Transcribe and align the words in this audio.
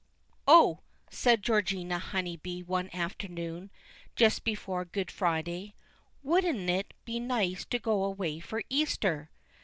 "Oh!" 0.47 0.79
said 1.11 1.43
Georgina 1.43 1.99
Honeybee 1.99 2.63
one 2.63 2.89
afternoon, 2.91 3.69
just 4.15 4.43
before 4.43 4.83
Good 4.83 5.11
Friday, 5.11 5.75
"wouldn't 6.23 6.71
it 6.71 6.95
be 7.05 7.19
nice 7.19 7.65
to 7.65 7.77
go 7.77 8.03
away 8.03 8.39
for 8.39 8.63
Easter?" 8.67 9.29